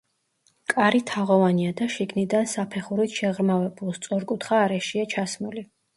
კარი 0.71 1.01
თაღოვანია 1.09 1.75
და 1.81 1.89
შიგნიდან 1.97 2.49
საფეხურით 2.53 3.19
შეღრმავებულ, 3.19 3.95
სწორკუთხა 3.99 4.63
არეშია 4.63 5.07
ჩასმული. 5.15 5.69